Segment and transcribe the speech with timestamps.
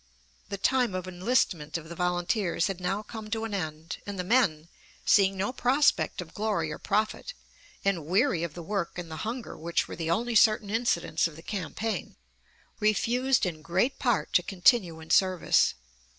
[0.49, 4.23] The time of enlistment of the volunteers had now come to an end, and the
[4.23, 4.67] men,
[5.05, 7.35] seeing no prospect of glory or profit,
[7.85, 11.35] and weary of the work and the hunger which were the only certain incidents of
[11.35, 12.15] the campaign,
[12.79, 15.75] refused in great part to continue in service.